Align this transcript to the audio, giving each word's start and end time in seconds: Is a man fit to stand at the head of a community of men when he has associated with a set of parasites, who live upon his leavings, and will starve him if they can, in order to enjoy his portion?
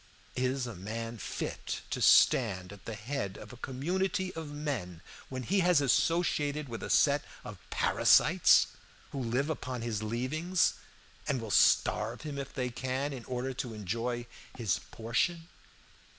Is 0.35 0.65
a 0.65 0.73
man 0.73 1.19
fit 1.19 1.81
to 1.91 2.01
stand 2.01 2.73
at 2.73 2.85
the 2.85 2.95
head 2.95 3.37
of 3.37 3.53
a 3.53 3.57
community 3.57 4.33
of 4.33 4.49
men 4.49 5.03
when 5.29 5.43
he 5.43 5.59
has 5.59 5.79
associated 5.79 6.67
with 6.67 6.81
a 6.81 6.89
set 6.89 7.23
of 7.45 7.59
parasites, 7.69 8.65
who 9.11 9.19
live 9.21 9.47
upon 9.51 9.83
his 9.83 10.01
leavings, 10.01 10.73
and 11.27 11.39
will 11.39 11.51
starve 11.51 12.21
him 12.23 12.39
if 12.39 12.51
they 12.51 12.71
can, 12.71 13.13
in 13.13 13.25
order 13.25 13.53
to 13.53 13.75
enjoy 13.75 14.25
his 14.57 14.79
portion? 14.89 15.47